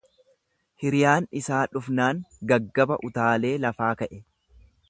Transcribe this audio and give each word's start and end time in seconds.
Hiriyaan 0.83 1.27
isaa 1.41 1.59
dhufnaan 1.77 2.23
gaggaba 2.53 3.01
utaalee 3.11 3.55
lafaa 3.67 3.95
ka'e. 4.01 4.23